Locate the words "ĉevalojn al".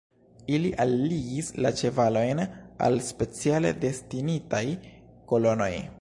1.81-2.99